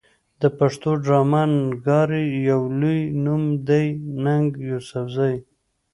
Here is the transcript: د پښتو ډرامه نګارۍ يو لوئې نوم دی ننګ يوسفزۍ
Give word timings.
د 0.41 0.43
پښتو 0.57 0.91
ډرامه 1.03 1.41
نګارۍ 1.53 2.27
يو 2.49 2.61
لوئې 2.79 3.01
نوم 3.23 3.43
دی 3.67 3.85
ننګ 4.23 4.47
يوسفزۍ 4.69 5.35